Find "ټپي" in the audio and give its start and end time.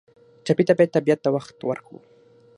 0.45-0.63